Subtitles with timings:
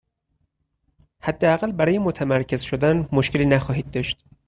[1.21, 4.23] حداقل برای متمرکز شدن مشکلی نخواهید داشت.